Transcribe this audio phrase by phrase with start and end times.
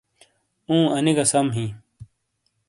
[0.67, 1.69] اوں، انی گہ سم ہیں۔